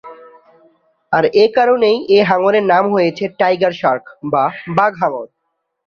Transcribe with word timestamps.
আর 1.13 1.23
এ 1.33 1.45
কারণেই 1.57 1.97
এ 2.09 2.19
হাঙ্গরের 2.29 2.65
নাম 2.65 2.85
হয়েছে 2.93 3.23
টাইগার 3.39 3.73
শার্ক 3.73 4.05
বা 4.31 4.43
বাঘ 4.77 4.91
হাঙ্গর। 5.01 5.27